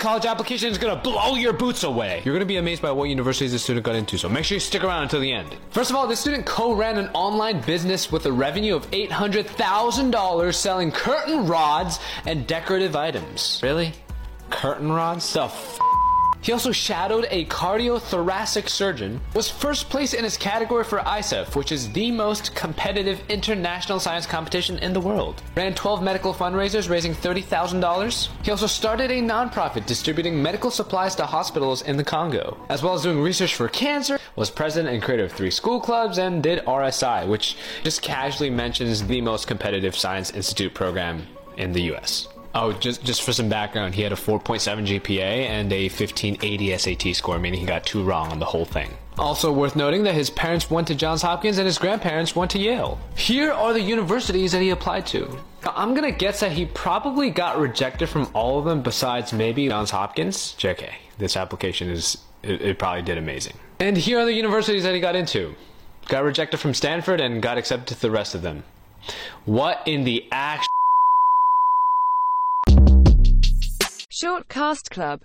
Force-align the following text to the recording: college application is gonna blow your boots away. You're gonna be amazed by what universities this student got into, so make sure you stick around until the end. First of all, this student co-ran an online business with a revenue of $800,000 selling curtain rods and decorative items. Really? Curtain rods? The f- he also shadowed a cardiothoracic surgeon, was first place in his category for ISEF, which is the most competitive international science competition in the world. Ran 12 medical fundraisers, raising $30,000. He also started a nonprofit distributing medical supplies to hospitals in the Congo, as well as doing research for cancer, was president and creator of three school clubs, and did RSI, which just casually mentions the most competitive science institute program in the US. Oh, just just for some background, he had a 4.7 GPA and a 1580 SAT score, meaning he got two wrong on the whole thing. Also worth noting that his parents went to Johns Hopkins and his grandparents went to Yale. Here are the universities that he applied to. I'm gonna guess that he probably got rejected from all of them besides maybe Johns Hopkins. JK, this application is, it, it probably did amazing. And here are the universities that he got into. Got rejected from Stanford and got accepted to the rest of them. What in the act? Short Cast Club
college 0.00 0.24
application 0.24 0.70
is 0.70 0.78
gonna 0.78 0.96
blow 0.96 1.34
your 1.36 1.52
boots 1.52 1.84
away. 1.84 2.22
You're 2.24 2.34
gonna 2.34 2.46
be 2.46 2.56
amazed 2.56 2.82
by 2.82 2.90
what 2.90 3.04
universities 3.08 3.52
this 3.52 3.62
student 3.62 3.84
got 3.84 3.94
into, 3.94 4.18
so 4.18 4.28
make 4.28 4.44
sure 4.44 4.56
you 4.56 4.60
stick 4.60 4.82
around 4.82 5.04
until 5.04 5.20
the 5.20 5.30
end. 5.30 5.54
First 5.70 5.90
of 5.90 5.96
all, 5.96 6.06
this 6.06 6.18
student 6.18 6.46
co-ran 6.46 6.96
an 6.98 7.08
online 7.12 7.60
business 7.60 8.10
with 8.10 8.26
a 8.26 8.32
revenue 8.32 8.74
of 8.74 8.90
$800,000 8.90 10.54
selling 10.56 10.90
curtain 10.90 11.46
rods 11.46 12.00
and 12.26 12.46
decorative 12.46 12.96
items. 12.96 13.60
Really? 13.62 13.92
Curtain 14.48 14.90
rods? 14.90 15.32
The 15.34 15.44
f- 15.44 15.78
he 16.42 16.52
also 16.52 16.72
shadowed 16.72 17.26
a 17.30 17.44
cardiothoracic 17.46 18.68
surgeon, 18.68 19.20
was 19.34 19.50
first 19.50 19.90
place 19.90 20.14
in 20.14 20.24
his 20.24 20.36
category 20.36 20.84
for 20.84 20.98
ISEF, 21.00 21.54
which 21.54 21.72
is 21.72 21.92
the 21.92 22.10
most 22.10 22.54
competitive 22.54 23.20
international 23.28 24.00
science 24.00 24.26
competition 24.26 24.78
in 24.78 24.92
the 24.92 25.00
world. 25.00 25.42
Ran 25.56 25.74
12 25.74 26.02
medical 26.02 26.32
fundraisers, 26.32 26.88
raising 26.88 27.14
$30,000. 27.14 28.28
He 28.42 28.50
also 28.50 28.66
started 28.66 29.10
a 29.10 29.20
nonprofit 29.20 29.86
distributing 29.86 30.42
medical 30.42 30.70
supplies 30.70 31.14
to 31.16 31.26
hospitals 31.26 31.82
in 31.82 31.96
the 31.96 32.04
Congo, 32.04 32.56
as 32.68 32.82
well 32.82 32.94
as 32.94 33.02
doing 33.02 33.20
research 33.20 33.54
for 33.54 33.68
cancer, 33.68 34.18
was 34.36 34.50
president 34.50 34.94
and 34.94 35.02
creator 35.02 35.24
of 35.24 35.32
three 35.32 35.50
school 35.50 35.80
clubs, 35.80 36.18
and 36.18 36.42
did 36.42 36.64
RSI, 36.64 37.26
which 37.28 37.56
just 37.84 38.02
casually 38.02 38.50
mentions 38.50 39.06
the 39.06 39.20
most 39.20 39.46
competitive 39.46 39.96
science 39.96 40.30
institute 40.30 40.74
program 40.74 41.26
in 41.56 41.72
the 41.72 41.82
US. 41.94 42.28
Oh, 42.54 42.72
just 42.72 43.04
just 43.04 43.22
for 43.22 43.32
some 43.32 43.48
background, 43.48 43.94
he 43.94 44.02
had 44.02 44.12
a 44.12 44.16
4.7 44.16 44.86
GPA 44.86 45.20
and 45.20 45.72
a 45.72 45.84
1580 45.84 46.78
SAT 46.78 47.14
score, 47.14 47.38
meaning 47.38 47.60
he 47.60 47.66
got 47.66 47.84
two 47.86 48.02
wrong 48.02 48.32
on 48.32 48.38
the 48.38 48.44
whole 48.44 48.64
thing. 48.64 48.90
Also 49.18 49.52
worth 49.52 49.76
noting 49.76 50.02
that 50.04 50.14
his 50.14 50.30
parents 50.30 50.70
went 50.70 50.88
to 50.88 50.94
Johns 50.94 51.22
Hopkins 51.22 51.58
and 51.58 51.66
his 51.66 51.78
grandparents 51.78 52.34
went 52.34 52.50
to 52.52 52.58
Yale. 52.58 52.98
Here 53.14 53.52
are 53.52 53.72
the 53.72 53.80
universities 53.80 54.52
that 54.52 54.62
he 54.62 54.70
applied 54.70 55.06
to. 55.08 55.38
I'm 55.64 55.94
gonna 55.94 56.10
guess 56.10 56.40
that 56.40 56.52
he 56.52 56.66
probably 56.66 57.30
got 57.30 57.58
rejected 57.58 58.08
from 58.08 58.28
all 58.34 58.58
of 58.58 58.64
them 58.64 58.82
besides 58.82 59.32
maybe 59.32 59.68
Johns 59.68 59.90
Hopkins. 59.90 60.54
JK, 60.58 60.90
this 61.18 61.36
application 61.36 61.90
is, 61.90 62.18
it, 62.42 62.62
it 62.62 62.78
probably 62.78 63.02
did 63.02 63.18
amazing. 63.18 63.54
And 63.78 63.96
here 63.96 64.18
are 64.18 64.24
the 64.24 64.32
universities 64.32 64.82
that 64.82 64.94
he 64.94 65.00
got 65.00 65.14
into. 65.14 65.54
Got 66.08 66.24
rejected 66.24 66.58
from 66.58 66.74
Stanford 66.74 67.20
and 67.20 67.40
got 67.40 67.58
accepted 67.58 67.94
to 67.96 68.00
the 68.00 68.10
rest 68.10 68.34
of 68.34 68.42
them. 68.42 68.64
What 69.44 69.82
in 69.86 70.04
the 70.04 70.26
act? 70.32 70.66
Short 74.20 74.48
Cast 74.48 74.90
Club 74.90 75.18